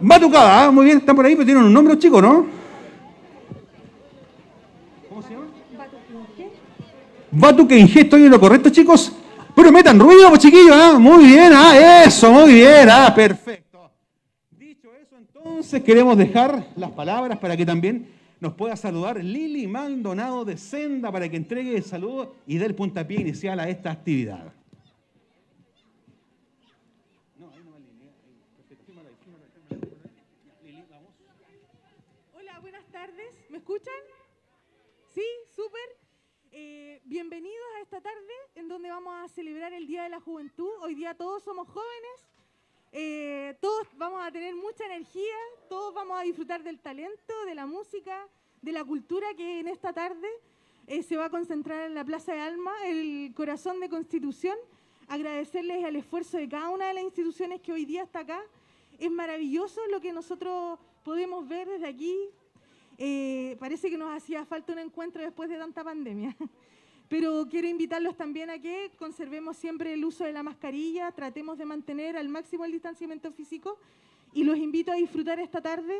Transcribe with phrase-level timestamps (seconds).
[0.00, 0.70] Batucada, ¿ah?
[0.70, 2.46] muy bien, están por ahí, pero tienen un nombre chicos, ¿no?
[5.08, 5.46] ¿Cómo se llama?
[7.30, 9.12] Batuquenje, ¿estoy en lo correcto, chicos?
[9.54, 10.98] Pero metan ruido, pues chiquillos, ¿ah?
[10.98, 13.90] Muy bien, ah, eso, muy bien, ah, perfecto.
[14.50, 18.06] Dicho eso, entonces queremos dejar las palabras para que también
[18.38, 22.74] nos pueda saludar Lili Maldonado de Senda para que entregue el saludo y dé el
[22.74, 24.52] puntapié inicial a esta actividad.
[32.34, 33.32] Hola, buenas tardes.
[33.48, 33.94] ¿Me escuchan?
[35.14, 35.22] Sí,
[35.66, 35.96] súper.
[36.52, 40.70] Eh, bienvenidos a esta tarde en donde vamos a celebrar el Día de la Juventud.
[40.80, 42.28] Hoy día todos somos jóvenes,
[42.92, 45.34] eh, todos vamos a tener mucha energía,
[45.68, 48.28] todos vamos a disfrutar del talento, de la música,
[48.62, 50.28] de la cultura que en esta tarde
[50.86, 54.56] eh, se va a concentrar en la Plaza de Alma, el corazón de Constitución.
[55.08, 58.40] Agradecerles el esfuerzo de cada una de las instituciones que hoy día está acá.
[59.00, 62.30] Es maravilloso lo que nosotros podemos ver desde aquí.
[62.98, 66.36] Eh, parece que nos hacía falta un encuentro después de tanta pandemia.
[67.08, 71.64] Pero quiero invitarlos también a que conservemos siempre el uso de la mascarilla, tratemos de
[71.64, 73.78] mantener al máximo el distanciamiento físico
[74.32, 75.94] y los invito a disfrutar esta tarde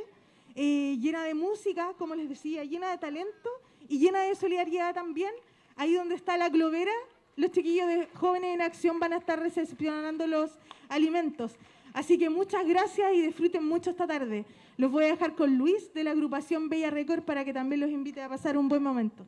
[0.56, 3.50] eh, llena de música, como les decía, llena de talento
[3.88, 5.30] y llena de solidaridad también.
[5.76, 6.92] Ahí donde está la globera,
[7.36, 11.56] los chiquillos de Jóvenes en Acción van a estar recepcionando los alimentos.
[11.92, 14.44] Así que muchas gracias y disfruten mucho esta tarde.
[14.78, 17.90] Los voy a dejar con Luis de la agrupación Bella Record para que también los
[17.90, 19.26] invite a pasar un buen momento.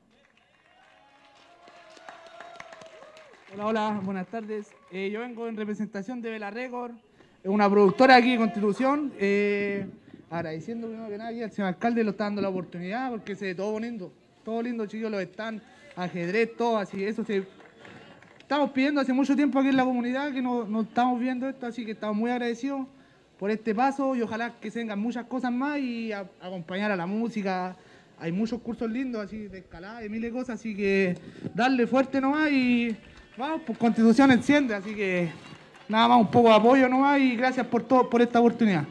[3.54, 4.70] Hola, hola, buenas tardes.
[4.92, 6.92] Eh, yo vengo en representación de Vela Record,
[7.44, 9.10] una productora aquí de Constitución.
[9.18, 9.86] Eh,
[10.28, 13.54] agradeciendo primero que nada al señor alcalde lo está dando la oportunidad porque se ve
[13.54, 14.12] todo lindo,
[14.44, 15.62] todo lindo, chicos, los están,
[15.96, 17.46] ajedrez, todo así, eso se...
[18.38, 21.66] Estamos pidiendo hace mucho tiempo aquí en la comunidad que no, no estamos viendo esto,
[21.66, 22.86] así que estamos muy agradecidos
[23.38, 26.96] por este paso y ojalá que se vengan muchas cosas más y a- acompañar a
[26.96, 27.76] la música.
[28.18, 31.16] Hay muchos cursos lindos así de escalada y miles de cosas, así que
[31.54, 32.96] darle fuerte nomás y
[33.36, 35.28] vamos, pues Constitución enciende, así que
[35.88, 38.84] nada más un poco de apoyo nomás y gracias por todo, por esta oportunidad.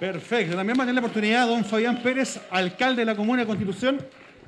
[0.00, 0.56] Perfecto.
[0.56, 3.98] También va a tener la oportunidad don Fabián Pérez, alcalde de la Comuna de Constitución,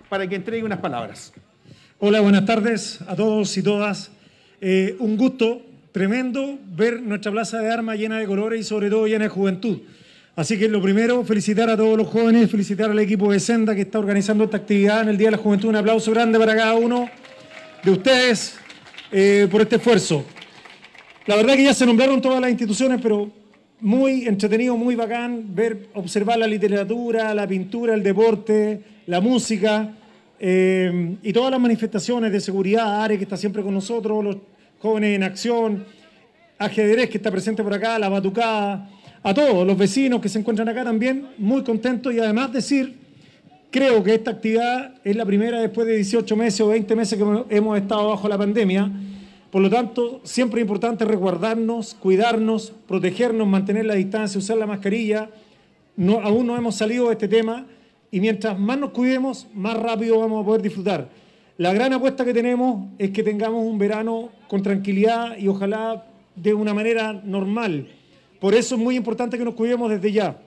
[0.09, 1.33] para que entregue unas palabras.
[1.99, 4.11] Hola, buenas tardes a todos y todas.
[4.61, 5.63] Eh, un gusto
[5.93, 9.79] tremendo ver nuestra plaza de armas llena de colores y sobre todo llena de juventud.
[10.37, 13.81] Así que lo primero, felicitar a todos los jóvenes, felicitar al equipo de Senda que
[13.81, 15.69] está organizando esta actividad en el Día de la Juventud.
[15.69, 17.11] Un aplauso grande para cada uno
[17.83, 18.57] de ustedes
[19.11, 20.25] eh, por este esfuerzo.
[21.27, 23.31] La verdad que ya se nombraron todas las instituciones, pero
[23.81, 29.93] muy entretenido, muy bacán ver, observar la literatura, la pintura, el deporte, la música
[30.39, 34.37] eh, y todas las manifestaciones de seguridad, ARE que está siempre con nosotros, los
[34.81, 35.85] jóvenes en acción,
[36.59, 38.91] ajedrez que está presente por acá, la batucada,
[39.23, 42.97] a todos los vecinos que se encuentran acá también, muy contentos y además decir,
[43.71, 47.57] creo que esta actividad es la primera después de 18 meses o 20 meses que
[47.57, 48.91] hemos estado bajo la pandemia.
[49.51, 55.31] Por lo tanto, siempre es importante resguardarnos, cuidarnos, protegernos, mantener la distancia, usar la mascarilla.
[55.97, 57.67] No, aún no hemos salido de este tema
[58.11, 61.09] y mientras más nos cuidemos, más rápido vamos a poder disfrutar.
[61.59, 66.55] La gran apuesta que tenemos es que tengamos un verano con tranquilidad y ojalá de
[66.55, 67.89] una manera normal.
[68.39, 70.39] Por eso es muy importante que nos cuidemos desde ya.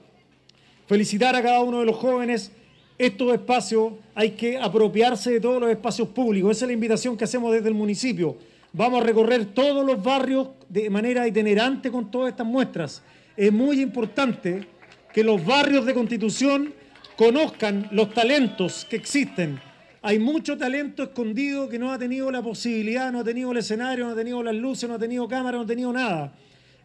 [0.86, 2.50] Felicitar a cada uno de los jóvenes.
[2.96, 6.50] Estos espacios hay que apropiarse de todos los espacios públicos.
[6.52, 8.38] Esa es la invitación que hacemos desde el municipio.
[8.72, 13.02] Vamos a recorrer todos los barrios de manera itinerante con todas estas muestras.
[13.36, 14.66] Es muy importante
[15.12, 16.72] que los barrios de Constitución
[17.18, 19.60] conozcan los talentos que existen.
[20.04, 24.04] Hay mucho talento escondido que no ha tenido la posibilidad, no ha tenido el escenario,
[24.04, 26.32] no ha tenido las luces, no ha tenido cámara, no ha tenido nada.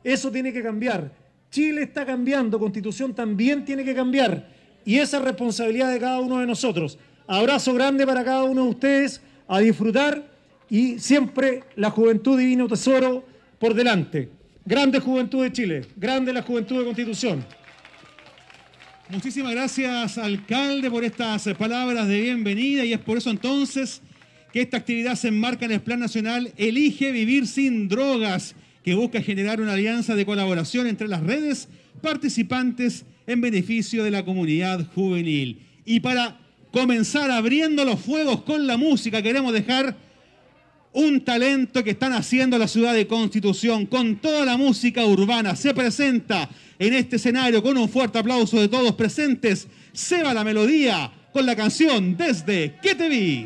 [0.03, 1.11] Eso tiene que cambiar.
[1.49, 4.47] Chile está cambiando, Constitución también tiene que cambiar.
[4.85, 6.99] Y esa es responsabilidad de cada uno de nosotros.
[7.25, 10.23] Abrazo grande para cada uno de ustedes, a disfrutar
[10.69, 13.25] y siempre la juventud divino tesoro
[13.57, 14.29] por delante.
[14.63, 17.43] Grande juventud de Chile, grande la juventud de Constitución.
[19.09, 24.01] Muchísimas gracias, alcalde, por estas eh, palabras de bienvenida y es por eso entonces
[24.51, 29.21] que esta actividad se enmarca en el Plan Nacional Elige Vivir Sin Drogas, que busca
[29.21, 31.69] generar una alianza de colaboración entre las redes
[32.01, 35.61] participantes en beneficio de la comunidad juvenil.
[35.85, 36.37] Y para
[36.73, 39.95] comenzar abriendo los fuegos con la música, queremos dejar
[40.97, 45.55] un talento que están haciendo la ciudad de Constitución con toda la música urbana.
[45.55, 46.49] Se presenta
[46.79, 49.67] en este escenario con un fuerte aplauso de todos presentes.
[49.93, 53.45] Seba la melodía con la canción Desde que te vi.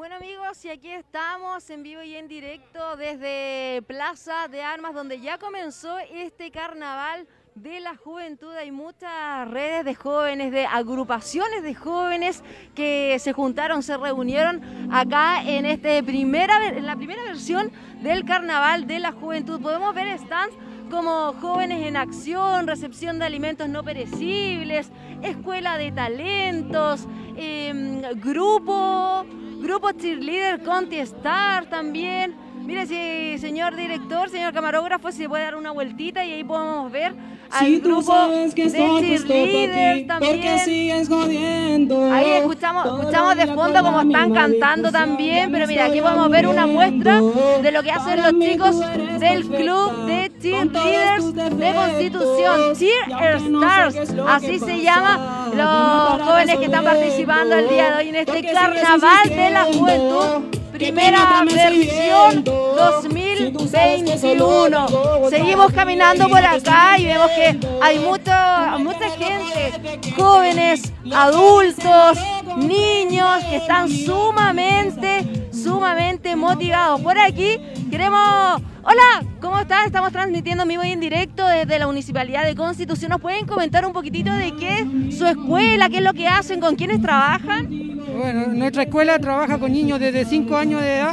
[0.00, 5.20] Bueno amigos, y aquí estamos en vivo y en directo desde Plaza de Armas, donde
[5.20, 8.50] ya comenzó este carnaval de la juventud.
[8.54, 12.42] Hay muchas redes de jóvenes, de agrupaciones de jóvenes
[12.74, 17.70] que se juntaron, se reunieron acá en, este primera, en la primera versión
[18.00, 19.60] del carnaval de la juventud.
[19.60, 20.56] Podemos ver stands
[20.90, 24.90] como Jóvenes en Acción, recepción de alimentos no perecibles,
[25.22, 27.06] escuela de talentos,
[27.36, 29.26] em, grupo,
[29.60, 32.34] grupo cheerleader Conti Star también.
[32.64, 37.14] Mire si señor director, señor camarógrafo, si puede dar una vueltita y ahí podemos ver
[37.50, 40.58] al Si tú grupo sabes que de estoy por cheerleaders ti, porque también.
[40.60, 42.12] sigues jodiendo.
[42.12, 46.66] Ahí escuchamos, escuchamos de fondo como están cantando también, pero mira, aquí podemos ver una
[46.66, 47.20] muestra
[47.62, 48.80] de lo que hacen los chicos
[49.18, 51.70] del club de cheerleaders de.
[51.80, 58.08] Constitución, Cheer Stars, así se llama los jóvenes que están participando el día de hoy
[58.08, 63.02] en este carnaval de la juventud, primera versión siguiendo.
[63.36, 64.88] Si tú sabes que solo 2021.
[64.88, 68.32] yo Seguimos caminando por acá y vemos que hay mucho,
[68.78, 72.18] mucha gente, jóvenes, adultos,
[72.56, 77.00] niños que están sumamente, sumamente motivados.
[77.00, 77.58] Por aquí
[77.90, 78.62] queremos...
[78.82, 79.84] Hola, ¿cómo están?
[79.86, 83.10] Estamos transmitiendo en vivo y en directo desde la Municipalidad de Constitución.
[83.10, 84.78] ¿Nos pueden comentar un poquitito de qué
[85.08, 87.68] es su escuela, qué es lo que hacen, con quiénes trabajan?
[88.16, 91.12] Bueno, nuestra escuela trabaja con niños desde 5 años de edad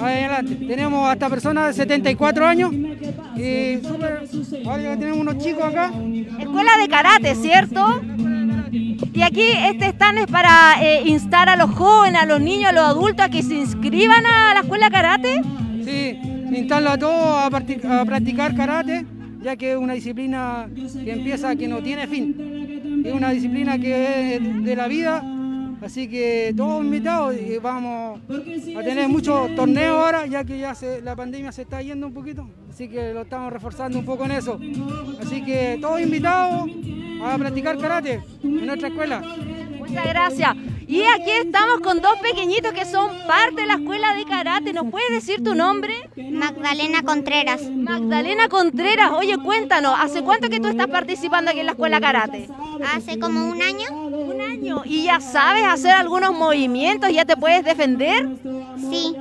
[0.00, 0.54] adelante.
[0.66, 4.28] Tenemos hasta personas de 74 años y súper-
[4.66, 5.92] ahora ya tenemos unos chicos acá.
[6.38, 8.00] Escuela de karate, ¿cierto?
[9.12, 12.72] Y aquí este stand es para eh, instar a los jóvenes, a los niños, a
[12.72, 15.42] los adultos a que se inscriban a la escuela karate.
[15.84, 16.18] Sí,
[16.52, 19.04] instala a todos a, a practicar karate,
[19.42, 20.68] ya que es una disciplina
[21.04, 23.02] que empieza, que no tiene fin.
[23.04, 25.22] Es una disciplina que es de la vida,
[25.82, 28.20] así que todos invitados y vamos
[28.76, 32.12] a tener muchos torneos ahora, ya que ya se- la pandemia se está yendo un
[32.14, 34.58] poquito, así que lo estamos reforzando un poco en eso.
[35.20, 36.68] Así que todos invitados
[37.22, 39.22] a practicar karate en nuestra escuela.
[39.78, 40.56] Muchas gracias.
[40.88, 44.72] Y aquí estamos con dos pequeñitos que son parte de la escuela de karate.
[44.72, 45.94] ¿Nos puedes decir tu nombre?
[46.16, 47.62] Magdalena Contreras.
[47.70, 49.10] Magdalena Contreras.
[49.12, 52.48] Oye, cuéntanos, ¿hace cuánto que tú estás participando aquí en la escuela karate?
[52.94, 53.90] Hace como un año.
[53.92, 54.82] Un año.
[54.84, 57.10] ¿Y ya sabes hacer algunos movimientos?
[57.12, 58.28] ¿Ya te puedes defender?
[58.78, 59.14] Sí.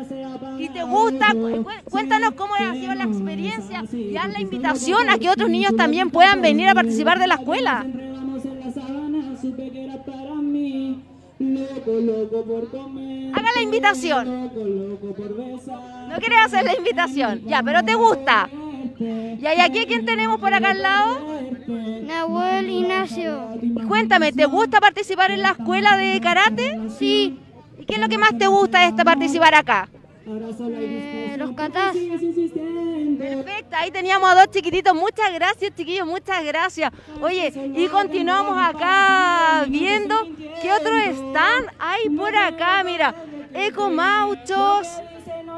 [0.59, 1.33] ¿Y te gusta?
[1.33, 5.75] Cu- Cuéntanos cómo ha sido la experiencia y haz la invitación a que otros niños
[5.75, 7.85] también puedan venir a participar de la escuela.
[13.33, 14.51] Haga la invitación.
[16.09, 17.41] No quieres hacer la invitación.
[17.45, 18.49] Ya, pero te gusta.
[18.99, 21.19] Y ahí aquí, ¿quién tenemos por acá al lado?
[21.67, 23.49] Nahuel Ignacio.
[23.87, 26.79] Cuéntame, ¿te gusta participar en la escuela de karate?
[26.97, 27.39] Sí.
[27.77, 29.89] ¿Y qué es lo que más te gusta de este participar acá?
[30.27, 31.95] Eh, los catás.
[31.95, 34.95] Perfecto, ahí teníamos a dos chiquititos.
[34.95, 36.91] Muchas gracias, chiquillos, muchas gracias.
[37.21, 40.15] Oye, y continuamos acá viendo
[40.61, 42.83] qué otros stand hay por acá.
[42.83, 43.13] Mira,
[43.53, 44.87] Ecomautos.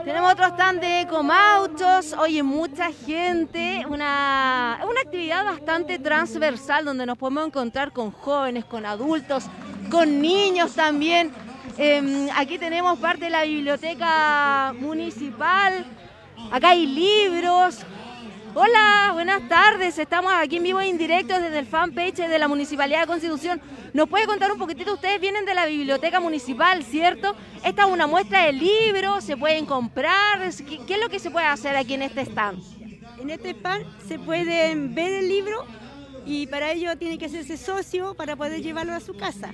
[0.06, 2.14] Tenemos otro stand de Ecomautos.
[2.14, 3.86] Oye, mucha gente.
[3.90, 9.46] Una, una actividad bastante transversal donde nos podemos encontrar con jóvenes, con adultos,
[9.90, 11.32] con niños también.
[11.78, 15.86] Em, aquí tenemos parte de la biblioteca municipal.
[16.52, 17.80] Acá hay libros.
[18.60, 20.00] Hola, buenas tardes.
[20.00, 23.62] Estamos aquí en vivo e indirecto desde el fanpage de la Municipalidad de Constitución.
[23.94, 24.96] ¿Nos puede contar un poquitito?
[24.96, 27.36] Ustedes vienen de la biblioteca municipal, ¿cierto?
[27.64, 30.40] Esta es una muestra de libros, se pueden comprar.
[30.68, 32.64] ¿Qué, qué es lo que se puede hacer aquí en este stand?
[33.20, 35.64] En este pan se puede ver el libro
[36.26, 39.52] y para ello tiene que hacerse socio para poder llevarlo a su casa.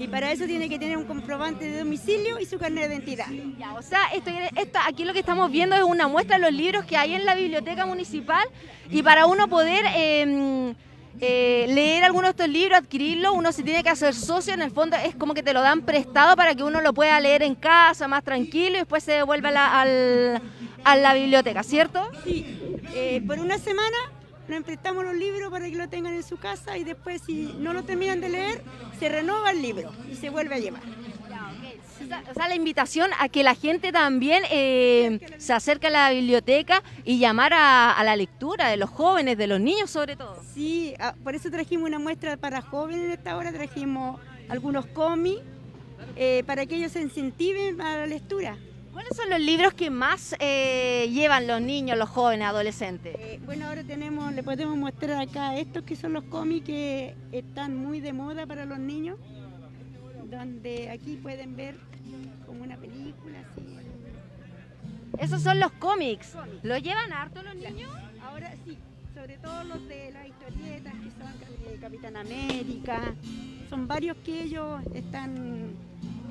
[0.00, 3.26] Y para eso tiene que tener un comprobante de domicilio y su carnet de identidad.
[3.58, 6.52] Ya, o sea, esto, esto- aquí lo que estamos viendo es una muestra de los
[6.54, 8.48] libros que hay en la biblioteca municipal
[8.90, 10.74] y para uno poder eh,
[11.20, 14.70] eh, leer alguno de estos libros, adquirirlo, uno se tiene que hacer socio, en el
[14.70, 17.54] fondo es como que te lo dan prestado para que uno lo pueda leer en
[17.54, 20.40] casa, más tranquilo y después se devuelve a la,
[20.82, 22.08] a la biblioteca, ¿cierto?
[22.24, 22.46] Sí,
[22.94, 23.98] eh, por una semana
[24.56, 27.72] nos prestamos los libros para que lo tengan en su casa y después si no
[27.72, 28.62] lo terminan de leer,
[28.98, 30.82] se renova el libro y se vuelve a llevar.
[30.82, 35.90] O sea- O sea, la invitación a que la gente también eh, se acerque a
[35.90, 40.16] la biblioteca y llamar a, a la lectura de los jóvenes, de los niños sobre
[40.16, 40.42] todo.
[40.54, 45.42] Sí, ah, por eso trajimos una muestra para jóvenes en esta hora, trajimos algunos cómics
[46.16, 48.56] eh, para que ellos se incentiven a la lectura.
[48.92, 53.14] ¿Cuáles son los libros que más eh, llevan los niños, los jóvenes, adolescentes?
[53.18, 57.76] Eh, bueno, ahora tenemos, le podemos mostrar acá estos que son los cómics que están
[57.76, 59.18] muy de moda para los niños.
[60.28, 61.76] donde aquí pueden ver
[62.46, 63.66] como una película así.
[65.18, 66.34] Esos son los cómics.
[66.62, 67.90] ¿Lo llevan harto los niños?
[68.22, 68.78] Ahora sí,
[69.14, 71.32] sobre todo los de las historietas que son
[71.66, 73.14] eh, Capitán América,
[73.68, 75.74] son varios que ellos están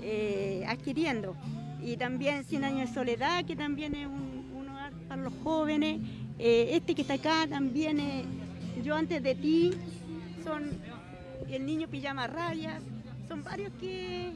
[0.01, 1.35] eh, adquiriendo.
[1.83, 4.73] Y también Cien años de soledad, que también es un, uno
[5.07, 6.01] para los jóvenes.
[6.37, 8.25] Eh, este que está acá también es
[8.83, 9.71] Yo antes de ti,
[10.43, 10.69] son
[11.49, 12.81] El niño pijama rayas,
[13.27, 14.33] son varios que,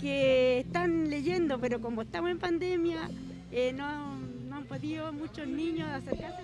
[0.00, 3.10] que están leyendo, pero como estamos en pandemia,
[3.50, 6.42] eh, no, no han podido muchos niños acercarse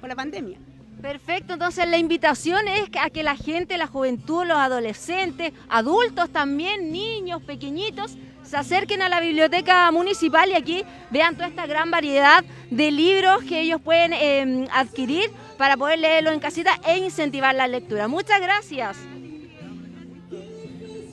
[0.00, 0.58] por la pandemia.
[1.00, 6.92] Perfecto, entonces la invitación es a que la gente, la juventud, los adolescentes, adultos también,
[6.92, 8.18] niños, pequeñitos,
[8.50, 13.44] se acerquen a la biblioteca municipal y aquí vean toda esta gran variedad de libros
[13.44, 18.08] que ellos pueden eh, adquirir para poder leerlo en casita e incentivar la lectura.
[18.08, 18.96] Muchas gracias.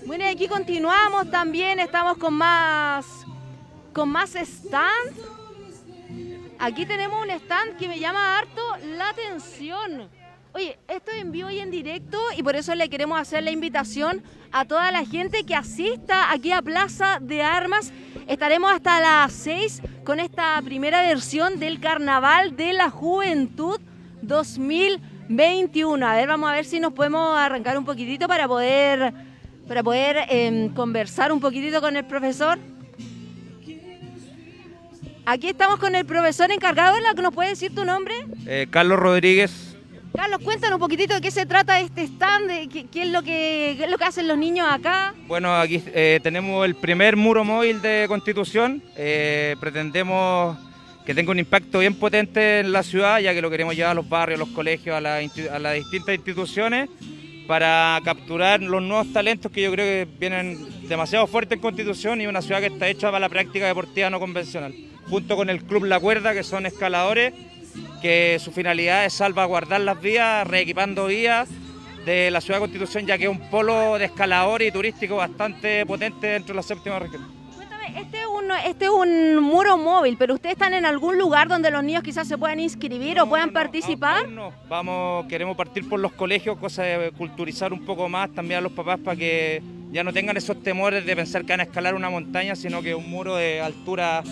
[0.07, 3.05] Bueno, y aquí continuamos también, estamos con más,
[3.93, 5.13] con más stand.
[6.57, 8.63] Aquí tenemos un stand que me llama harto
[8.97, 10.09] la atención.
[10.57, 13.51] Oye, esto es en vivo y en directo y por eso le queremos hacer la
[13.51, 17.93] invitación a toda la gente que asista aquí a Plaza de Armas.
[18.27, 23.79] Estaremos hasta las 6 con esta primera versión del Carnaval de la Juventud
[24.23, 26.07] 2021.
[26.07, 29.13] A ver, vamos a ver si nos podemos arrancar un poquitito para poder,
[29.67, 32.57] para poder eh, conversar un poquitito con el profesor.
[35.23, 38.15] Aquí estamos con el profesor encargado, ¿la ¿nos puede decir tu nombre?
[38.47, 39.66] Eh, Carlos Rodríguez.
[40.17, 43.21] Carlos, cuéntanos un poquitito de qué se trata este stand, de qué, qué es lo
[43.21, 45.13] que qué es lo que hacen los niños acá.
[45.27, 48.81] Bueno, aquí eh, tenemos el primer muro móvil de Constitución.
[48.95, 50.57] Eh, pretendemos
[51.05, 53.93] que tenga un impacto bien potente en la ciudad, ya que lo queremos llevar a
[53.93, 56.89] los barrios, a los colegios, a, la a las distintas instituciones,
[57.47, 62.25] para capturar los nuevos talentos que yo creo que vienen demasiado fuertes en Constitución y
[62.25, 64.73] una ciudad que está hecha para la práctica deportiva no convencional.
[65.07, 67.35] Junto con el Club La Cuerda, que son escaladores,
[68.01, 71.49] que su finalidad es salvaguardar las vías, reequipando vías
[72.05, 75.85] de la ciudad de Constitución, ya que es un polo de escaladores y turístico bastante
[75.85, 77.27] potente dentro de la séptima región.
[77.55, 81.49] Cuéntame, este es, un, este es un muro móvil, pero ustedes están en algún lugar
[81.49, 84.25] donde los niños quizás se puedan inscribir o puedan participar.
[84.69, 88.71] Vamos, queremos partir por los colegios, cosa de culturizar un poco más también a los
[88.71, 89.61] papás para que
[89.91, 92.95] ya no tengan esos temores de pensar que van a escalar una montaña, sino que
[92.95, 94.23] un muro de altura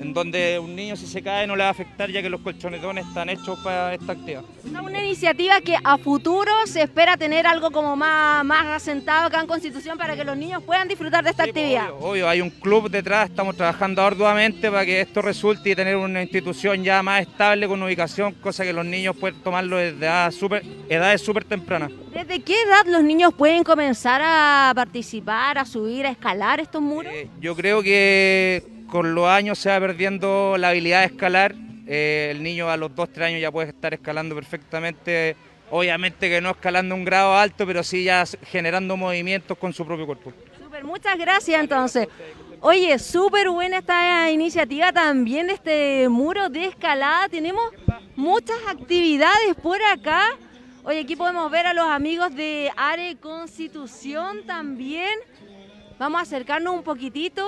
[0.00, 2.40] en donde un niño si se cae no le va a afectar ya que los
[2.40, 4.42] colchonetones están hechos para esta actividad.
[4.64, 9.40] Es una iniciativa que a futuro se espera tener algo como más, más asentado acá
[9.40, 11.90] en Constitución para que los niños puedan disfrutar de esta actividad.
[12.00, 16.22] Obvio, hay un club detrás, estamos trabajando arduamente para que esto resulte y tener una
[16.22, 20.62] institución ya más estable con ubicación, cosa que los niños pueden tomarlo desde edad súper-
[20.88, 21.90] edades súper tempranas.
[22.12, 27.12] ¿Desde qué edad los niños pueden comenzar a participar, a subir, a escalar estos muros?
[27.40, 31.54] Yo creo que con los años se va perdiendo la habilidad de escalar.
[31.86, 35.36] Eh, el niño a los 2-3 años ya puede estar escalando perfectamente.
[35.70, 40.06] Obviamente que no escalando un grado alto, pero sí ya generando movimientos con su propio
[40.06, 40.32] cuerpo.
[40.62, 42.08] Súper, muchas gracias entonces.
[42.60, 47.28] Oye, súper buena esta iniciativa también de este muro de escalada.
[47.28, 47.64] Tenemos
[48.14, 50.22] muchas actividades por acá.
[50.84, 55.18] Oye, aquí podemos ver a los amigos de Are Constitución también.
[55.98, 57.44] Vamos a acercarnos un poquitito.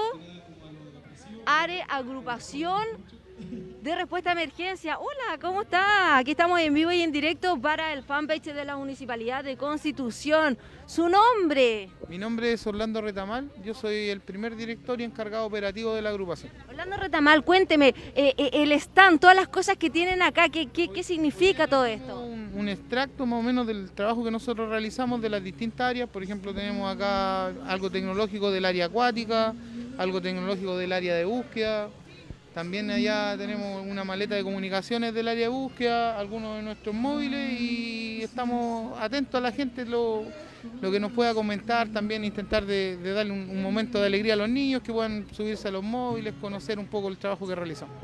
[1.50, 2.84] Are Agrupación
[3.80, 4.98] de Respuesta a Emergencia.
[4.98, 6.18] Hola, ¿cómo está?
[6.18, 10.58] Aquí estamos en vivo y en directo para el fanpage de la Municipalidad de Constitución.
[10.84, 11.88] Su nombre.
[12.06, 16.10] Mi nombre es Orlando Retamal, yo soy el primer director y encargado operativo de la
[16.10, 16.52] agrupación.
[16.68, 20.88] Orlando Retamal, cuénteme, eh, eh, el stand, todas las cosas que tienen acá, ¿qué, qué,
[20.90, 22.20] qué significa todo esto?
[22.20, 26.10] Un, un extracto más o menos del trabajo que nosotros realizamos de las distintas áreas,
[26.10, 29.54] por ejemplo tenemos acá algo tecnológico del área acuática,
[29.98, 31.88] algo tecnológico del área de búsqueda,
[32.54, 37.60] también allá tenemos una maleta de comunicaciones del área de búsqueda, algunos de nuestros móviles
[37.60, 40.24] y estamos atentos a la gente lo,
[40.80, 44.32] lo que nos pueda comentar, también intentar de, de darle un, un momento de alegría
[44.32, 47.54] a los niños que puedan subirse a los móviles, conocer un poco el trabajo que
[47.54, 47.94] realizamos.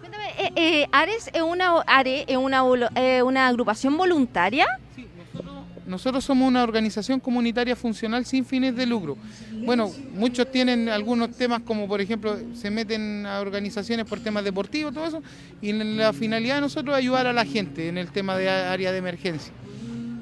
[0.00, 2.62] Cuéntame, eh, eh, ¿Ares es una, Are es una,
[2.96, 4.66] eh, una agrupación voluntaria?
[5.92, 9.18] Nosotros somos una organización comunitaria funcional sin fines de lucro.
[9.66, 14.94] Bueno, muchos tienen algunos temas como por ejemplo se meten a organizaciones por temas deportivos,
[14.94, 15.22] todo eso,
[15.60, 18.90] y la finalidad de nosotros es ayudar a la gente en el tema de área
[18.90, 19.52] de emergencia.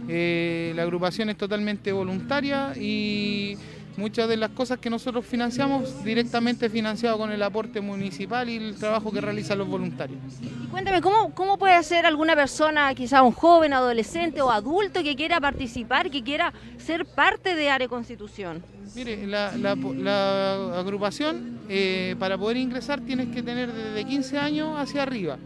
[0.09, 3.57] Eh, la agrupación es totalmente voluntaria y
[4.01, 8.75] muchas de las cosas que nosotros financiamos directamente financiado con el aporte municipal y el
[8.77, 10.19] trabajo que realizan los voluntarios.
[10.43, 15.15] Y cuéntame, ¿cómo, ¿cómo puede ser alguna persona, quizá un joven, adolescente o adulto que
[15.15, 18.63] quiera participar, que quiera ser parte de Área Constitución?
[18.97, 24.75] Mire, la, la- la agrupación, eh, para poder ingresar tienes que tener desde 15 años
[24.79, 25.37] hacia arriba.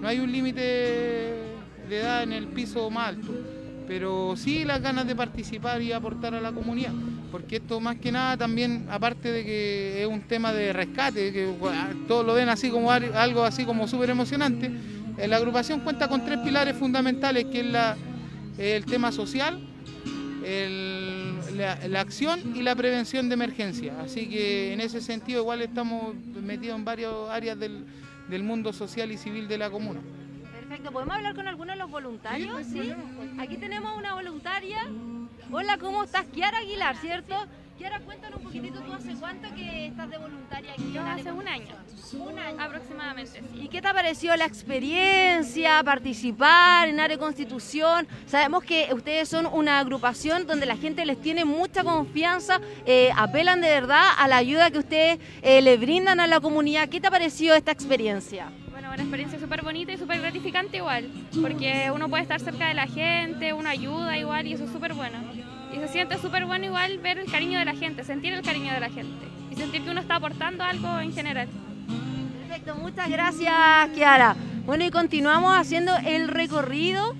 [0.00, 0.60] No hay un límite
[1.88, 3.32] de edad en el piso más alto,
[3.88, 6.92] pero sí las ganas de participar y aportar a la comunidad,
[7.32, 11.52] porque esto más que nada también, aparte de que es un tema de rescate, que
[12.06, 14.70] todos lo ven así como algo así como súper emocionante,
[15.18, 17.96] eh, la agrupación cuenta con tres pilares fundamentales, que es la,
[18.58, 19.58] el tema social,
[20.44, 23.94] el- la, la acción y la prevención de emergencia.
[24.02, 27.84] Así que en ese sentido igual estamos metidos en varias áreas del,
[28.28, 30.00] del mundo social y civil de la comuna.
[30.52, 32.66] Perfecto, ¿podemos hablar con alguno de los voluntarios?
[32.66, 32.92] Sí,
[33.38, 34.78] Aquí tenemos una voluntaria.
[35.54, 36.24] Hola, ¿cómo estás?
[36.32, 37.34] Kiara Aguilar, ¿cierto?
[37.76, 40.92] Kiara, cuéntanos un poquitito, ¿tú hace cuánto que estás de voluntaria aquí?
[40.94, 41.74] Yo hace un año,
[42.14, 42.58] Un año.
[42.58, 43.42] aproximadamente.
[43.52, 43.60] sí.
[43.60, 48.08] ¿Y qué te ha parecido la experiencia, participar en Área Constitución?
[48.26, 53.60] Sabemos que ustedes son una agrupación donde la gente les tiene mucha confianza, eh, apelan
[53.60, 56.88] de verdad a la ayuda que ustedes eh, le brindan a la comunidad.
[56.88, 58.50] ¿Qué te ha parecido esta experiencia?
[58.92, 61.08] Una experiencia súper bonita y súper gratificante igual,
[61.40, 64.92] porque uno puede estar cerca de la gente, uno ayuda igual y eso es súper
[64.92, 65.16] bueno.
[65.72, 68.70] Y se siente súper bueno igual ver el cariño de la gente, sentir el cariño
[68.70, 71.48] de la gente y sentir que uno está aportando algo en general.
[72.46, 74.36] Perfecto, muchas gracias, Kiara.
[74.66, 77.14] Bueno, y continuamos haciendo el recorrido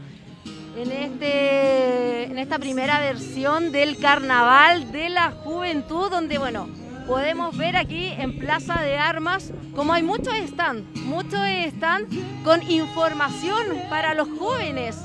[0.77, 6.69] en, este, en esta primera versión del Carnaval de la Juventud, donde, bueno,
[7.07, 11.41] podemos ver aquí en Plaza de Armas como hay muchos stands, muchos
[11.77, 14.99] stands con información para los jóvenes.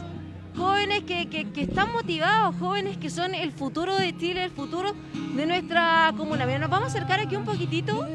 [0.56, 4.96] Jóvenes que, que- que están motivados, jóvenes que son el futuro de Chile, el futuro
[5.36, 6.46] de nuestra comuna.
[6.48, 8.08] Mira, nos vamos a acercar aquí un poquitito.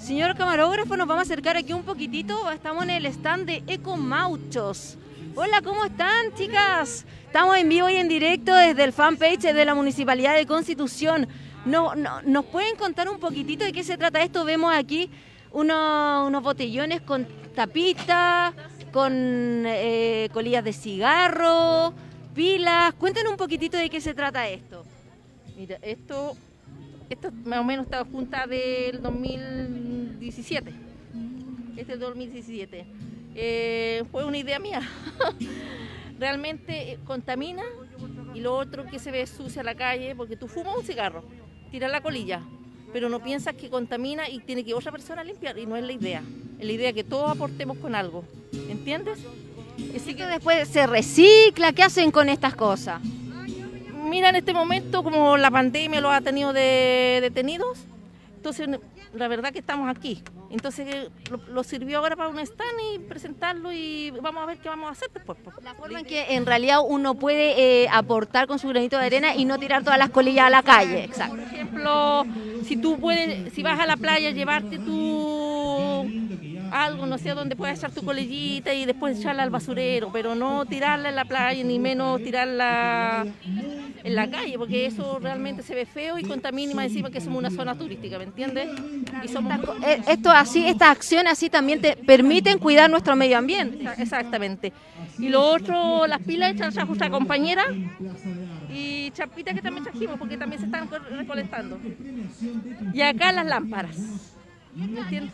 [0.00, 2.50] Señor camarógrafo, nos vamos a acercar aquí un poquitito.
[2.50, 4.96] Estamos en el stand de Ecomauchos.
[5.34, 7.04] Hola, ¿cómo están, chicas?
[7.26, 11.28] Estamos en vivo y en directo desde el fanpage de la Municipalidad de Constitución.
[11.64, 14.44] No, no- ¿Nos pueden contar un poquitito de qué se trata esto?
[14.44, 15.10] Vemos aquí
[15.52, 18.52] unos, botellones con tapita,
[18.92, 19.12] con
[19.66, 21.92] eh, colillas de cigarro,
[22.34, 22.94] pilas.
[22.94, 24.84] Cuéntenos un poquitito de qué se trata esto.
[25.56, 26.36] Mira, esto,
[27.10, 30.72] esto más o menos está junta del 2017.
[31.76, 32.86] Este es 2017.
[33.34, 34.80] Eh, fue una idea mía.
[36.18, 37.62] Realmente eh, contamina
[38.34, 41.22] y lo otro que se ve sucia la calle, porque tú fumas un cigarro,
[41.68, 42.40] tiras la colilla,
[42.92, 45.92] pero no piensas que contamina y tiene que otra persona limpiar y no es la
[45.92, 46.22] idea.
[46.58, 48.24] Es la idea que todos aportemos con algo.
[48.68, 49.18] ¿Entiendes?
[49.94, 53.00] Así que después se recicla, ¿qué hacen con estas cosas?
[54.08, 57.78] Mira, en este momento, como la pandemia los ha tenido de, detenidos,
[58.36, 58.68] entonces
[59.14, 60.22] la verdad que estamos aquí.
[60.50, 64.58] Entonces eh, lo, lo sirvió ahora para un stand y presentarlo y vamos a ver
[64.58, 65.38] qué vamos a hacer después.
[65.44, 65.56] pues.
[65.62, 69.34] La forma en que en realidad uno puede eh, aportar con su granito de arena
[69.34, 71.04] y no tirar todas las colillas a la calle.
[71.04, 71.36] Exacto.
[71.36, 72.24] Por ejemplo,
[72.64, 76.06] si tú puedes, si vas a la playa, llevarte tu
[76.70, 80.64] algo, no sé, donde puedas echar tu colillita y después echarla al basurero, pero no
[80.66, 83.26] tirarla en la playa, ni menos tirarla
[84.04, 87.20] en la calle, porque eso realmente se ve feo y contamina y más encima que
[87.20, 88.68] somos una zona turística, ¿me entiendes?
[89.22, 89.52] Y somos
[89.86, 93.78] Eh, Esto así, estas acciones así también te permiten cuidar nuestro medio ambiente.
[93.84, 94.72] Exa- Exactamente.
[95.18, 97.64] Y lo otro, las pilas hechas trajo nuestra compañera
[98.72, 101.78] y chapitas que también trajimos porque también se están co- recolectando.
[102.94, 103.96] Y acá las lámparas.
[104.78, 105.32] ¿Me entiendes?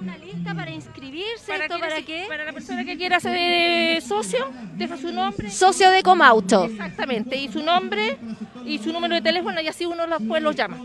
[0.00, 2.26] una lista para inscribirse, ¿Para, esto para qué?
[2.28, 5.50] para la persona que quiera ser eh, socio, deja su nombre.
[5.50, 6.66] Socio de Comauto.
[6.66, 8.16] Exactamente, y su nombre
[8.64, 10.78] y su número de teléfono y así uno después los llama.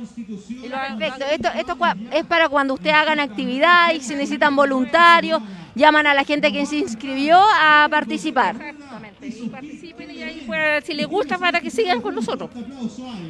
[0.97, 1.77] Perfecto, esto, esto
[2.11, 5.41] es para cuando ustedes hagan actividad y si necesitan voluntarios,
[5.75, 8.55] llaman a la gente que se inscribió a participar.
[8.55, 12.49] Exactamente, y participen y ahí pues, si les gusta para que sigan con nosotros.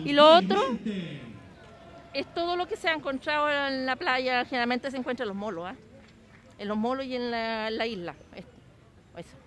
[0.06, 0.78] Y lo otro
[2.13, 5.38] es todo lo que se ha encontrado en la playa, generalmente se encuentra en los
[5.38, 5.76] molos, ¿ah?
[6.58, 8.15] en los molos y en la, en la isla.
[8.36, 8.45] Es-
[9.17, 9.38] Eso.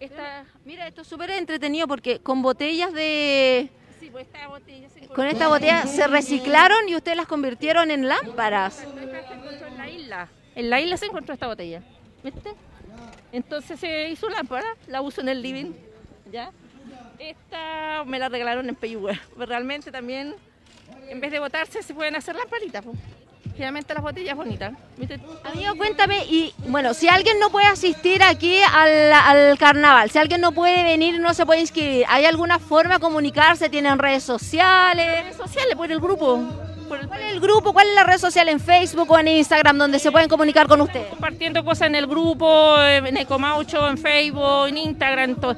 [0.00, 3.68] Esta, Mira, esto es súper entretenido porque con botellas de...
[3.98, 8.06] sí, pues esta botella se Con esta botella se reciclaron y ustedes las convirtieron en
[8.06, 8.84] lámparas.
[8.84, 10.28] En la isla.
[10.54, 11.82] En la isla se encontró esta botella.
[12.22, 12.54] ¿Viste?
[13.32, 15.72] Entonces se hizo lámpara, la uso en el living.
[16.30, 16.50] ¿Ya?
[17.18, 19.18] Esta me la regalaron en Peyúgue.
[19.36, 20.36] Realmente también,
[21.08, 22.84] en vez de botarse, se pueden hacer lamparitas.
[22.84, 22.92] po.
[23.52, 24.72] Generalmente las botellas bonitas.
[25.42, 30.40] Amigo, cuéntame, y bueno, si alguien no puede asistir aquí al, al carnaval, si alguien
[30.40, 33.68] no puede venir, no se puede inscribir, ¿hay alguna forma de comunicarse?
[33.68, 35.24] ¿Tienen redes sociales?
[35.24, 36.40] Redes sociales, por el grupo.
[36.86, 37.72] ¿Cuál es el grupo?
[37.72, 40.80] ¿Cuál es la red social en Facebook o en Instagram donde se pueden comunicar con
[40.80, 41.08] ustedes?
[41.08, 45.34] Compartiendo cosas en el grupo, en Ecomaucho, en Facebook, en Instagram.
[45.34, 45.56] todo.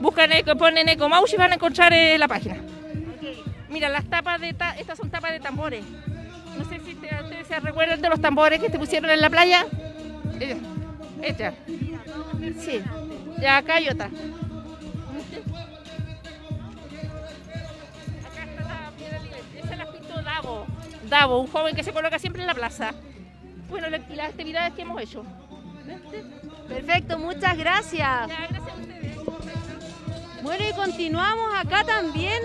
[0.00, 2.58] Buscan, ponen Ecomaucho y van a encontrar eh, la página.
[3.70, 5.84] Mira, las tapas de ta- estas son tapas de tambores.
[6.58, 9.30] No sé si te- ustedes se recuerdan de los tambores que te pusieron en la
[9.30, 9.64] playa.
[11.22, 11.52] Esta.
[12.60, 12.82] Sí.
[13.40, 14.06] Ya acá hay otra.
[14.06, 14.14] Acá
[18.44, 19.38] está la piedra libre.
[19.62, 20.66] Esa la pintó Davo.
[21.08, 22.92] Davo, un joven que se coloca siempre en la plaza.
[23.68, 25.24] Bueno, la- las actividades que hemos hecho.
[26.68, 28.28] Perfecto, muchas gracias.
[30.42, 32.42] Bueno, y continuamos acá también.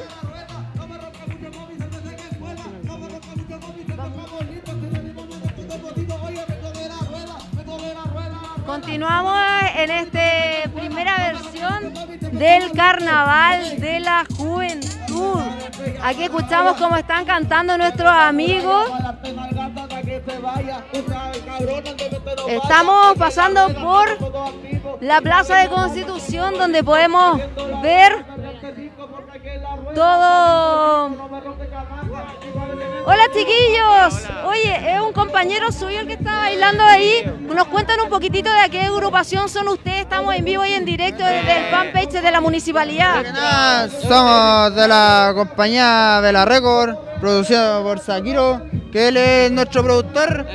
[8.75, 9.39] Continuamos
[9.77, 11.93] en esta primera versión
[12.37, 15.39] del Carnaval de la Juventud.
[16.03, 18.91] Aquí escuchamos cómo están cantando nuestros amigos.
[22.49, 27.39] Estamos pasando por la Plaza de Constitución donde podemos
[27.81, 28.25] ver
[29.95, 31.34] todo.
[33.07, 37.23] Hola chiquillos, oye, es un compañero suyo el que está bailando ahí.
[37.41, 40.01] Nos cuentan un poquitito de a qué agrupación son ustedes.
[40.01, 43.23] Estamos en vivo y en directo desde el fanpage de la municipalidad.
[44.07, 48.61] Somos de la compañía Vela Record, producido por Sakiro,
[48.95, 50.47] que él es nuestro productor.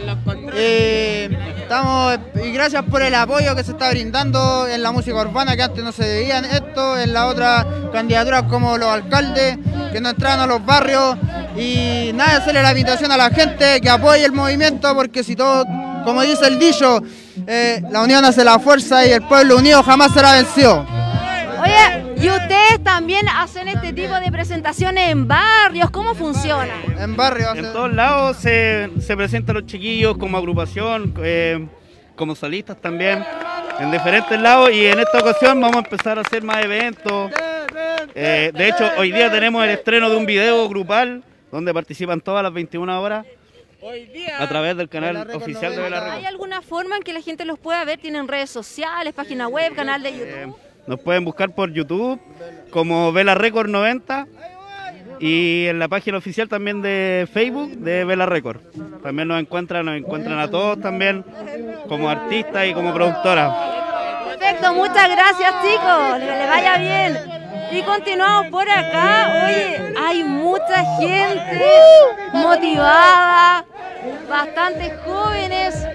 [0.54, 5.54] Eh, estamos, y gracias por el apoyo que se está brindando en la música urbana,
[5.56, 9.58] que antes no se veían esto, en las otras candidaturas como los alcaldes,
[9.92, 11.18] que no entraban a los barrios.
[11.54, 15.66] Y nada, hacerle la invitación a la gente que apoye el movimiento, porque si todo,
[16.06, 17.02] como dice el dicho,
[17.46, 20.86] eh, la unión hace la fuerza y el pueblo unido jamás será vencido.
[21.60, 25.90] Oye, y ustedes también hacen este tipo de presentaciones en barrios.
[25.90, 26.74] ¿Cómo funciona?
[26.98, 27.56] En barrios.
[27.56, 31.66] En todos lados se, se presentan los chiquillos como agrupación, eh,
[32.16, 33.24] como solistas también,
[33.78, 37.30] en diferentes lados y en esta ocasión vamos a empezar a hacer más eventos.
[38.14, 42.42] Eh, de hecho, hoy día tenemos el estreno de un video grupal donde participan todas
[42.42, 43.24] las 21 horas
[44.38, 46.18] a través del canal oficial de Vela Record.
[46.18, 47.98] ¿Hay alguna forma en que la gente los pueda ver?
[47.98, 50.69] ¿Tienen redes sociales, página web, canal de YouTube?
[50.90, 52.20] Nos pueden buscar por YouTube
[52.72, 54.26] como Vela Record 90
[55.20, 58.58] y en la página oficial también de Facebook de Vela Record.
[59.00, 61.24] También nos encuentran, nos encuentran a todos también
[61.86, 63.54] como artistas y como productoras.
[64.30, 67.18] Perfecto, muchas gracias chicos, que les vaya bien.
[67.70, 69.44] Y continuamos por acá.
[69.46, 71.64] Oye, hay mucha gente
[72.32, 73.64] motivada,
[74.28, 75.86] bastantes jóvenes,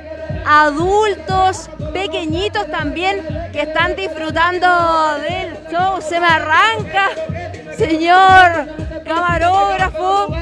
[0.45, 4.67] adultos, pequeñitos también que están disfrutando
[5.19, 6.01] del show.
[6.01, 7.09] Se me arranca,
[7.77, 8.69] señor
[9.03, 10.33] camarógrafo.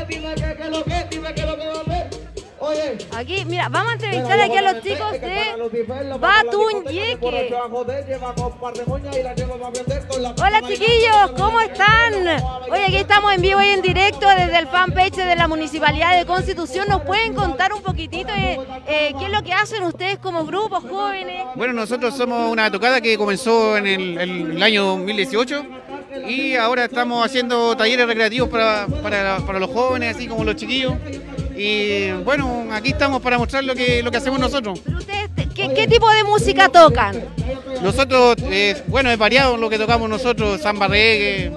[3.16, 5.28] Aquí, mira, vamos a entrevistar aquí a los chicos de
[6.20, 7.20] Batunyeque.
[10.42, 12.14] Hola chiquillos, ¿cómo están?
[12.72, 16.26] Oye, aquí estamos en vivo y en directo desde el fanpage de la Municipalidad de
[16.26, 16.88] Constitución.
[16.88, 18.54] ¿Nos pueden contar un poquitito de
[18.88, 21.44] eh, qué es lo que hacen ustedes como grupos jóvenes?
[21.56, 25.66] Bueno, nosotros somos una tocada que comenzó en el, el año 2018
[26.28, 30.94] y ahora estamos haciendo talleres recreativos para, para- para los jóvenes, así como los chiquillos.
[31.56, 34.80] Y bueno, aquí estamos para mostrar lo que, lo que hacemos nosotros.
[35.56, 37.24] ¿Qué, qué tipo de música tocan?
[37.82, 41.52] Nosotros, eh, bueno, es variado lo que tocamos nosotros, samba reggae,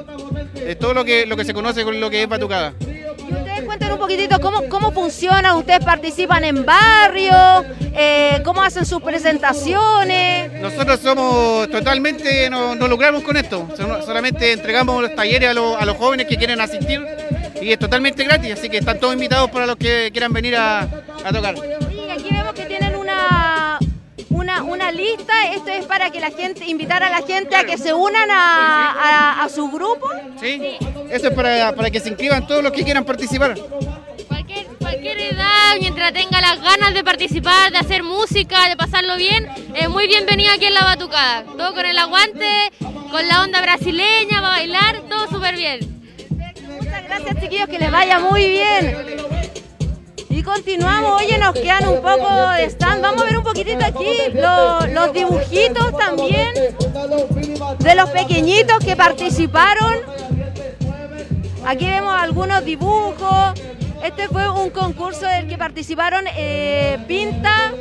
[0.56, 2.74] eh, todo lo que, lo que se conoce con lo que es batucada.
[2.78, 9.00] Ustedes cuenten un poquitito cómo, cómo funciona, ustedes participan en barrios, eh, cómo hacen sus
[9.02, 10.52] presentaciones.
[10.61, 13.66] Nosotros somos totalmente, no, no lucramos con esto,
[14.04, 17.04] solamente entregamos los talleres a, los- a los jóvenes que quieren asistir
[17.60, 20.80] y es totalmente gratis, así que están todos invitados para los que quieran venir a,
[20.82, 21.54] a tocar.
[21.56, 23.78] Y aquí vemos que tienen una,
[24.30, 27.78] una, una lista, esto es para que la gente, invitar a la gente a que
[27.78, 30.08] se unan a, a- a su grupo.
[30.40, 30.76] ¿Sí?
[31.10, 33.54] Eso es para, para que se inscriban todos los que quieran participar.
[34.28, 39.48] Cualquier, cualquier edad, mientras tenga las ganas de participar, de hacer música, de pasarlo bien,
[39.74, 41.44] es muy bienvenido aquí en la Batucada.
[41.44, 42.70] Todo con el aguante,
[43.10, 45.95] con la onda brasileña, va a bailar, todo súper bien.
[47.06, 48.96] Gracias chiquillos, que les vaya muy bien.
[50.28, 53.02] Y continuamos, oye, nos quedan un poco de stand.
[53.02, 56.52] Vamos a ver un poquitito aquí lo- los dibujitos también
[57.78, 59.94] de los pequeñitos que participaron.
[61.64, 63.60] Aquí vemos algunos dibujos.
[64.04, 67.72] Este fue un concurso del que participaron eh, Pinta,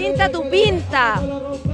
[0.00, 1.20] Pinta tu Pinta,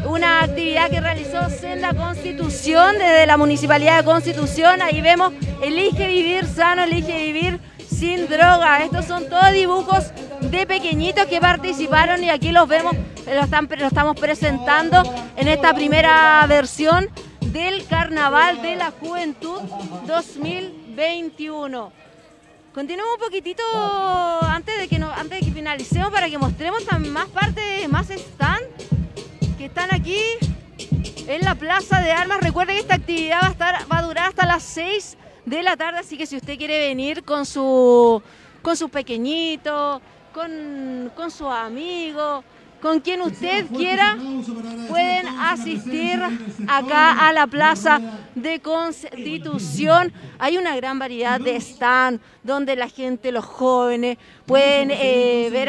[0.04, 4.82] una actividad que realizó Senda Constitución desde la Municipalidad de Constitución.
[4.82, 8.82] Ahí vemos, elige vivir sano, elige vivir sin droga.
[8.82, 10.10] Estos son todos dibujos
[10.40, 15.04] de pequeñitos que participaron y aquí los vemos, lo, lo estamos presentando
[15.36, 17.08] en esta primera versión
[17.52, 19.60] del Carnaval de la Juventud
[20.08, 22.05] 2021.
[22.76, 23.62] Continuamos un poquitito
[24.42, 28.66] antes de que no, antes de que finalicemos para que mostremos más partes, más stand
[29.56, 30.20] que están aquí
[31.26, 32.38] en la Plaza de Armas.
[32.42, 35.78] Recuerden que esta actividad va a estar, va a durar hasta las 6 de la
[35.78, 38.22] tarde, así que si usted quiere venir con su
[38.60, 40.02] con su pequeñito,
[40.34, 42.44] con, con su amigo,
[42.86, 44.16] con quien usted quiera,
[44.88, 46.20] pueden asistir
[46.68, 48.00] acá a la Plaza
[48.36, 50.12] de Constitución.
[50.38, 55.68] Hay una gran variedad de stand donde la gente, los jóvenes, pueden eh, ver,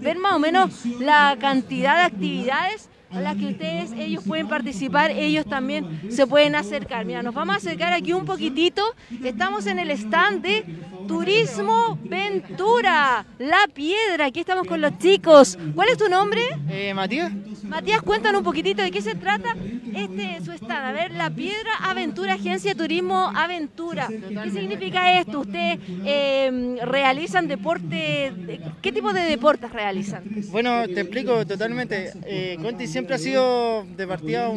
[0.00, 5.10] ver más o menos la cantidad de actividades a las que ustedes, ellos pueden participar,
[5.10, 7.04] ellos también se pueden acercar.
[7.04, 8.82] Mira, nos vamos a acercar aquí un poquitito.
[9.24, 10.64] Estamos en el stand de
[11.06, 14.26] Turismo Ventura, La Piedra.
[14.26, 15.58] Aquí estamos con los chicos.
[15.74, 16.40] ¿Cuál es tu nombre?
[16.68, 17.32] Eh, Matías.
[17.64, 19.54] Matías, cuéntanos un poquitito de qué se trata
[19.94, 20.86] este su stand.
[20.86, 24.08] A ver, La Piedra Aventura, Agencia de Turismo Aventura.
[24.08, 25.40] ¿Qué significa esto?
[25.40, 28.60] ¿Ustedes eh, realizan deporte?
[28.82, 30.24] ¿Qué tipo de deportes realizan?
[30.50, 32.12] Bueno, te explico totalmente.
[32.26, 34.50] Eh, Conti siempre ha sido de partida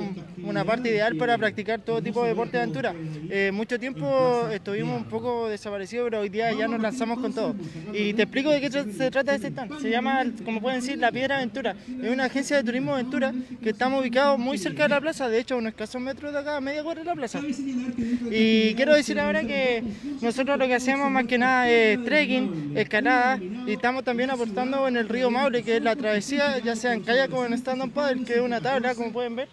[0.44, 2.96] una parte ideal para practicar todo tipo de deporte de aventura.
[3.30, 7.54] Eh, mucho tiempo estuvimos un poco desaparecidos, pero hoy día ya nos lanzamos con todo.
[7.94, 9.80] Y te explico de qué se trata este stand.
[9.80, 11.76] Se llama, como pueden decir, La Piedra Aventura.
[12.02, 15.38] Es una agencia de turismo aventura que estamos ubicados muy cerca de la plaza, de
[15.38, 17.42] hecho, a unos escasos metros de acá, a media cuadra de la plaza.
[17.44, 19.84] Y quiero decir ahora que
[20.20, 24.98] nosotros lo que hacemos más que nada es trekking, escalada, y estamos también aportando en
[24.98, 28.24] el río Maule, que es la travesía, ya sea en kayak o en stand-up paddle,
[28.24, 29.50] que es una tabla, como pueden ver,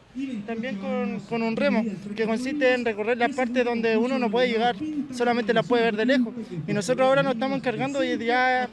[0.46, 1.84] también con, con, un remo,
[2.16, 4.76] que consiste en recorrer las partes donde uno no puede llegar,
[5.12, 6.34] solamente las puede ver de lejos.
[6.66, 8.68] Y nosotros ahora nos estamos encargando de ya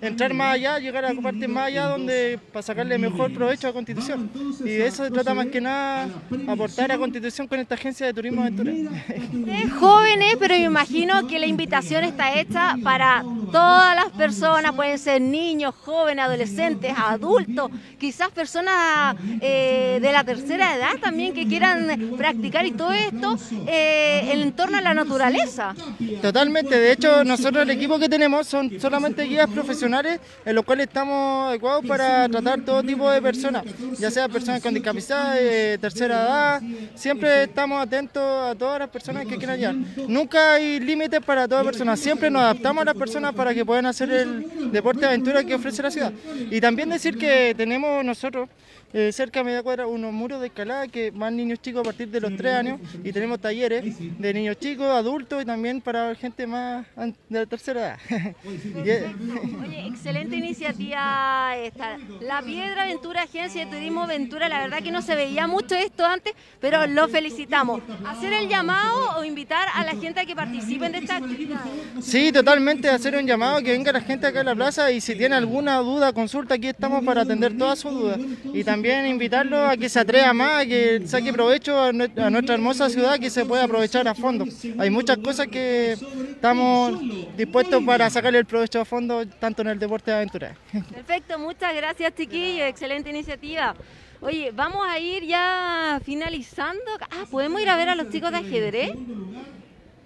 [0.00, 4.30] entrar más allá, llegar a partes más allá, donde para sacarle mejor provecho a Constitución.
[4.60, 6.08] Y de eso se trata más que nada,
[6.46, 8.72] aportar a Constitución con esta agencia de turismo aventura.
[9.32, 14.98] Ustedes jóvenes, pero me imagino que la invitación está hecha para todas las personas, pueden
[14.98, 22.14] ser niños, jóvenes, adolescentes, adultos, quizás personas eh, de la tercera edad también que quieran
[22.16, 25.74] practicar y todo esto eh, en torno a la naturaleza.
[26.22, 30.86] Totalmente, de hecho nosotros el equipo que tenemos son solamente guías profesionales en los cuales
[30.86, 33.64] estamos adecuados para tratar todo tipo de personas,
[33.98, 36.62] ya sea personas con discapacidad, de tercera edad,
[36.94, 39.74] siempre estamos atentos a todas las personas que quieran llegar.
[40.08, 43.84] Nunca hay límites para todas personas, siempre nos adaptamos a las personas para que puedan
[43.84, 46.12] hacer el deporte de aventura que ofrece la ciudad.
[46.50, 48.48] Y también decir que tenemos nosotros
[48.92, 52.08] eh, cerca de media cuadra unos muros de escalada que van niños chicos a partir
[52.08, 53.84] de los 3 años y tenemos talleres
[54.18, 58.34] de niños chicos, adultos y también para gente más de la tercera edad.
[59.62, 61.98] Oye, excelente iniciativa esta.
[62.20, 66.04] La Piedra Aventura, Agencia de Turismo Aventura, la verdad que no se veía mucho esto
[66.04, 67.82] antes, pero lo felicitamos.
[68.06, 71.60] Hacer el llamado o invitar a la gente a que participen de esta actividad.
[72.00, 75.14] Sí, totalmente, hacer un llamado, que venga la gente acá a la plaza y si
[75.14, 78.18] tiene alguna duda, consulta, aquí estamos para atender todas sus dudas.
[78.52, 82.54] Y también también invitarlo a que se atreva más, a que saque provecho a nuestra
[82.54, 84.46] hermosa ciudad, que se pueda aprovechar a fondo.
[84.78, 86.98] Hay muchas cosas que estamos
[87.36, 90.56] dispuestos para sacarle el provecho a fondo, tanto en el deporte de aventura.
[90.94, 93.74] Perfecto, muchas gracias chiquillos, excelente iniciativa.
[94.22, 96.80] Oye, vamos a ir ya finalizando.
[97.02, 98.92] Ah, ¿podemos ir a ver a los chicos de ajedrez?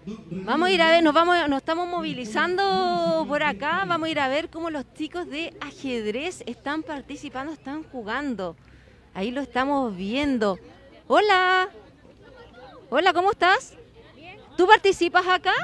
[0.06, 4.20] Vamos a ir a ver, nos, vamos, nos estamos movilizando por acá, vamos a ir
[4.20, 8.54] a ver cómo los chicos de ajedrez están participando, están jugando.
[9.14, 10.58] Ahí lo estamos viendo.
[11.06, 11.70] Hola.
[12.90, 13.74] Hola, ¿cómo estás?
[14.58, 15.54] ¿Tú participas acá?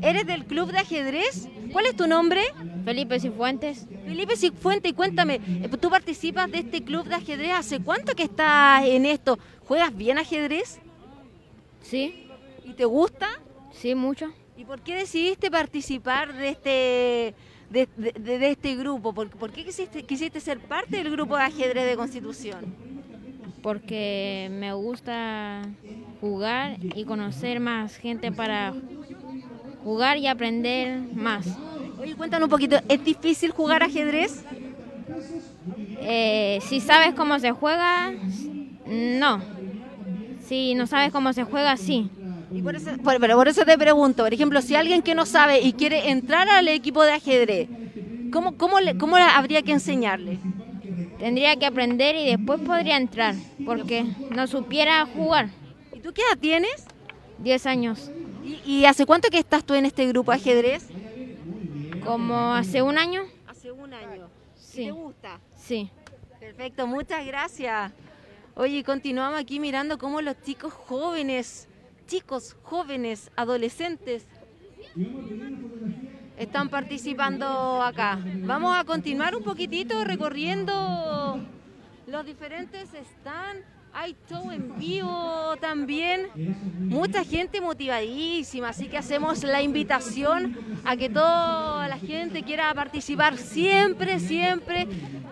[0.00, 1.48] ¿Eres del club de ajedrez?
[1.70, 2.42] ¿Cuál es tu nombre?
[2.84, 3.86] Felipe Cifuentes.
[4.04, 7.52] Felipe Cifuentes, y cuéntame, eh, ¿tú participas de este club de ajedrez?
[7.52, 9.38] ¿Hace cuánto que estás en esto?
[9.68, 10.80] ¿Juegas bien ajedrez?
[11.80, 12.28] Sí.
[12.64, 13.28] ¿Y te gusta?
[13.72, 14.32] Sí, mucho.
[14.56, 17.34] ¿Y por qué decidiste participar de este,
[17.70, 19.12] de, este grupo?
[19.12, 22.74] ¿Por, qué quisiste, quisiste ser parte del grupo de ajedrez de Constitución?
[23.62, 25.62] Porque me gusta
[26.20, 28.74] jugar y conocer más gente para
[29.82, 31.46] jugar y aprender más.
[31.98, 34.44] Oye, cuéntanos un poquito, ¿es difícil jugar ajedrez?
[36.00, 38.12] Eh, si sabes cómo se juega,
[38.86, 39.40] no.
[40.44, 42.10] Si no sabes cómo se juega, sí.
[42.54, 45.24] Y por eso, por- pero por eso te pregunto, por ejemplo, si alguien que no
[45.26, 47.68] sabe y quiere entrar al equipo de ajedrez,
[48.32, 50.38] ¿cómo, cómo, le- cómo habría que enseñarle?
[51.18, 53.34] Tendría que aprender y después podría entrar,
[53.64, 55.48] porque no supiera jugar.
[55.94, 56.84] ¿Y tú qué edad tienes?
[57.38, 58.10] 10 años.
[58.44, 60.88] ¿Y, y hace cuánto que estás tú en este grupo de ajedrez?
[62.04, 63.22] Como hace un año.
[63.46, 64.26] Hace un año.
[64.56, 64.86] Sí.
[64.86, 65.38] ¿Te gusta?
[65.56, 65.90] Sí.
[66.40, 67.92] Perfecto, muchas gracias.
[68.56, 71.68] Oye, continuamos aquí mirando cómo los chicos jóvenes,
[72.06, 74.26] chicos jóvenes, adolescentes,
[76.36, 78.18] están participando acá.
[78.24, 81.40] Vamos a continuar un poquitito recorriendo
[82.06, 83.66] los diferentes stands.
[83.94, 86.28] Hay show en vivo también.
[86.78, 93.36] Mucha gente motivadísima, así que hacemos la invitación a que toda la gente quiera participar
[93.36, 94.88] siempre, siempre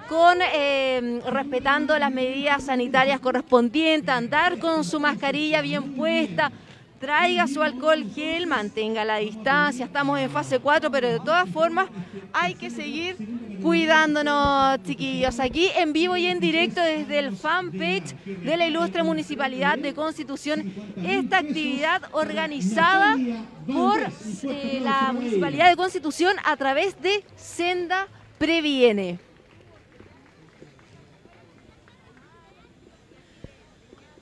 [0.08, 6.52] con eh, respetando las medidas sanitarias correspondientes, andar con su mascarilla bien puesta,
[7.00, 11.88] traiga su alcohol gel, mantenga la distancia, estamos en fase 4, pero de todas formas
[12.32, 13.16] hay que seguir
[13.62, 15.40] cuidándonos, chiquillos.
[15.40, 20.72] Aquí en vivo y en directo desde el fanpage de la Ilustre Municipalidad de Constitución,
[21.04, 23.16] esta actividad organizada
[23.66, 24.00] por
[24.44, 29.29] eh, la Municipalidad de Constitución a través de Senda Previene.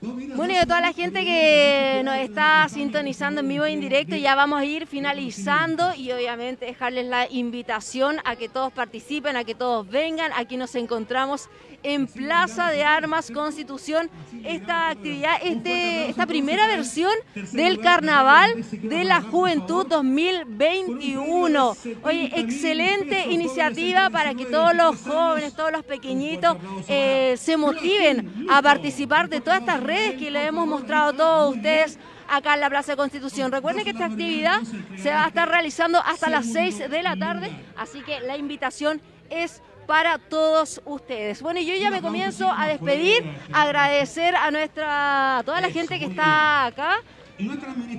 [0.00, 4.14] Bueno, y a toda la gente que nos está sintonizando en vivo e en directo,
[4.14, 9.42] ya vamos a ir finalizando y obviamente dejarles la invitación a que todos participen, a
[9.42, 10.30] que todos vengan.
[10.36, 11.48] Aquí nos encontramos
[11.82, 14.10] en Plaza de Armas Constitución.
[14.44, 17.12] Esta actividad, este, esta primera versión
[17.52, 21.76] del Carnaval de la Juventud 2021.
[22.02, 26.56] Oye, excelente iniciativa para que todos los jóvenes, todos los pequeñitos
[26.88, 31.56] eh, se motiven a participar de todas estas redes que les hemos mostrado a todos
[31.56, 31.98] ustedes
[32.28, 33.50] acá en la Plaza de Constitución.
[33.50, 34.60] Recuerden que esta actividad
[34.96, 39.00] se va a estar realizando hasta las 6 de la tarde, así que la invitación
[39.30, 41.40] es para todos ustedes.
[41.40, 45.98] Bueno, y yo ya me comienzo a despedir, agradecer a nuestra a toda la gente
[45.98, 46.98] que está acá,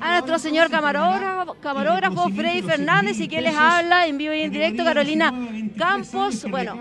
[0.02, 4.52] a nuestro señor camarógrafo, camarógrafo Freddy Fernández y que les habla en vivo y en
[4.52, 5.34] directo, Carolina
[5.78, 6.46] Campos.
[6.50, 6.78] Bueno,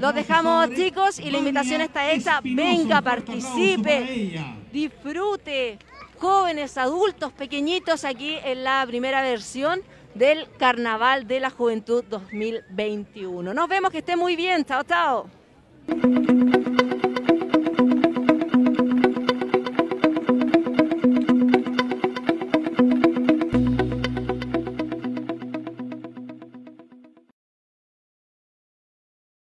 [0.00, 2.40] los dejamos chicos y la invitación está hecha.
[2.42, 4.40] Venga, participe,
[4.72, 5.78] disfrute,
[6.18, 9.80] jóvenes, adultos, pequeñitos aquí en la primera versión
[10.14, 13.52] del Carnaval de la Juventud 2021.
[13.52, 14.64] Nos vemos, que esté muy bien.
[14.64, 15.28] Chao, chao.